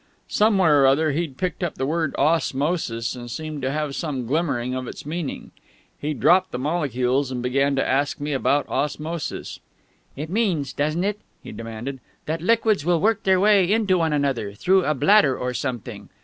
Somewhere 0.27 0.81
or 0.81 0.87
other 0.87 1.11
he'd 1.11 1.37
picked 1.37 1.61
up 1.63 1.75
the 1.75 1.85
word 1.85 2.15
"osmosis," 2.17 3.13
and 3.15 3.29
seemed 3.29 3.61
to 3.61 3.69
have 3.71 3.95
some 3.95 4.25
glimmering 4.25 4.73
of 4.73 4.87
its 4.87 5.05
meaning. 5.05 5.51
He 5.99 6.15
dropped 6.15 6.49
the 6.49 6.57
molecules, 6.57 7.29
and 7.29 7.43
began 7.43 7.75
to 7.75 7.87
ask 7.87 8.19
me 8.19 8.33
about 8.33 8.67
osmosis. 8.67 9.59
"It 10.15 10.31
means, 10.31 10.73
doesn't 10.73 11.03
it," 11.03 11.19
he 11.43 11.51
demanded, 11.51 11.99
"that 12.25 12.41
liquids 12.41 12.83
will 12.83 12.99
work 12.99 13.21
their 13.21 13.39
way 13.39 13.71
into 13.71 13.99
one 13.99 14.11
another 14.11 14.53
through 14.55 14.85
a 14.85 14.95
bladder 14.95 15.37
or 15.37 15.53
something? 15.53 16.09